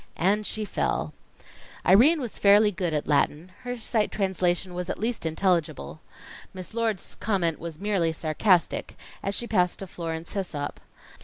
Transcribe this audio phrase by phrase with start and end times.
[0.17, 1.13] And she fell.
[1.85, 5.99] Irene was fairly good at Latin her sight translation was at least intelligible.
[6.55, 10.79] Miss Lord's comment was merely sarcastic, as she passed to Florence Hissop.